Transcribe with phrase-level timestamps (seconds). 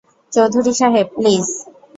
[0.33, 1.45] চৌধুরী সাহেব, প্লিজ।